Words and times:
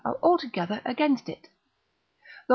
are 0.03 0.17
altogether 0.23 0.81
against 0.83 1.29
it. 1.29 1.47
Lod. 2.49 2.49